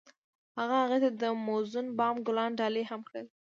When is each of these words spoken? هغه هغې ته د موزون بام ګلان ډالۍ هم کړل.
هغه 0.59 0.75
هغې 0.83 0.97
ته 1.03 1.09
د 1.21 1.23
موزون 1.45 1.85
بام 1.97 2.15
ګلان 2.27 2.51
ډالۍ 2.59 2.83
هم 2.89 3.01
کړل. 3.07 3.25